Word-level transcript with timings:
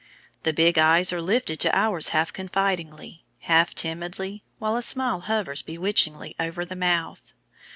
The 0.41 0.51
big 0.51 0.79
eyes 0.79 1.13
are 1.13 1.21
lifted 1.21 1.59
to 1.59 1.77
ours 1.77 2.09
half 2.09 2.33
confidingly, 2.33 3.23
half 3.41 3.75
timidly, 3.75 4.41
while 4.57 4.75
a 4.75 4.81
smile 4.81 5.19
hovers 5.19 5.61
bewitchingly 5.61 6.35
over 6.39 6.65
the 6.65 6.75
mouth. 6.75 7.35